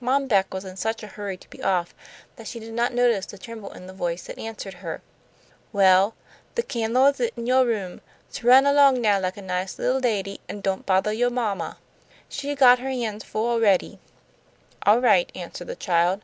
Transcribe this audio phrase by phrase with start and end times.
[0.00, 1.94] Mom Beck was in such a hurry to be off
[2.36, 5.02] that she did not notice the tremble in the voice that answered her.
[5.74, 6.14] "Well,
[6.54, 8.00] the can'le is lit in yo' room.
[8.30, 11.76] So run along now like a nice little lady, an' don't bothah yo' mamma.
[12.30, 13.98] She got her hands full already."
[14.86, 16.22] "All right," answered the child.